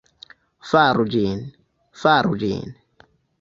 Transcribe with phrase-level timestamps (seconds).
[0.69, 1.43] Faru ĝin.
[2.05, 2.75] Faru ĝin.